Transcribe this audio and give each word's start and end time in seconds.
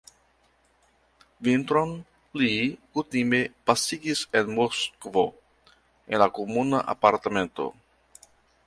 Vintron 1.47 1.91
li 2.43 2.49
kutime 2.99 3.43
pasigis 3.71 4.25
en 4.41 4.51
Moskvo, 4.57 5.27
en 5.77 6.27
la 6.27 6.31
komuna 6.41 6.83
apartamento. 6.97 7.73